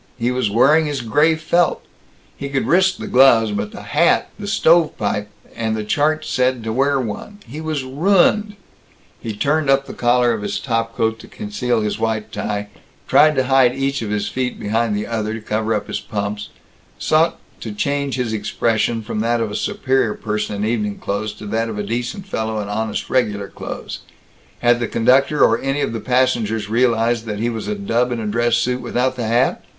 He 0.17 0.31
was 0.31 0.49
wearing 0.49 0.87
his 0.87 1.01
gray 1.01 1.35
felt. 1.35 1.83
He 2.35 2.49
could 2.49 2.65
risk 2.65 2.97
the 2.97 3.05
gloves, 3.05 3.51
but 3.51 3.71
the 3.71 3.83
hat 3.83 4.29
the 4.39 4.47
"stovepipe" 4.47 5.29
and 5.55 5.77
the 5.77 5.83
chart 5.83 6.21
had 6.21 6.25
said 6.25 6.63
to 6.63 6.73
wear 6.73 6.99
one 6.99 7.37
he 7.47 7.61
was 7.61 7.83
ruined 7.83 8.55
He 9.19 9.35
turned 9.35 9.69
up 9.69 9.85
the 9.85 9.93
collar 9.93 10.33
of 10.33 10.41
his 10.41 10.59
top 10.59 10.95
coat 10.97 11.19
to 11.19 11.27
conceal 11.27 11.81
his 11.81 11.99
white 11.99 12.31
tie, 12.31 12.69
tried 13.07 13.35
to 13.35 13.43
hide 13.43 13.75
each 13.75 14.01
of 14.01 14.09
his 14.09 14.27
feet 14.27 14.59
behind 14.59 14.95
the 14.95 15.05
other 15.05 15.35
to 15.35 15.39
cover 15.39 15.75
up 15.75 15.85
his 15.85 15.99
pumps; 15.99 16.49
sought 16.97 17.37
to 17.59 17.71
change 17.71 18.15
his 18.15 18.33
expression 18.33 19.03
from 19.03 19.19
that 19.19 19.39
of 19.39 19.51
a 19.51 19.55
superior 19.55 20.15
person 20.15 20.55
in 20.55 20.65
evening 20.65 20.97
clothes 20.97 21.31
to 21.33 21.45
that 21.45 21.69
of 21.69 21.77
a 21.77 21.83
decent 21.83 22.25
fellow 22.25 22.59
in 22.59 22.67
honest 22.69 23.07
Regular 23.11 23.49
Clothes. 23.49 23.99
Had 24.61 24.79
the 24.79 24.87
conductor 24.87 25.43
or 25.43 25.59
any 25.59 25.81
of 25.81 25.93
the 25.93 25.99
passengers 25.99 26.71
realized 26.71 27.25
that 27.25 27.37
he 27.37 27.51
was 27.51 27.67
a 27.67 27.75
dub 27.75 28.11
in 28.11 28.19
a 28.19 28.25
dress 28.25 28.55
suit 28.57 28.81
without 28.81 29.15
the 29.15 29.27
hat? 29.27 29.63